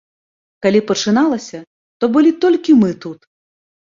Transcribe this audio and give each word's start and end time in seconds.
Калі 0.65 0.79
пачыналася, 0.91 1.59
то 2.03 2.09
былі 2.15 2.31
толькі 2.45 2.71
мы 2.81 2.91
тут. 3.03 3.19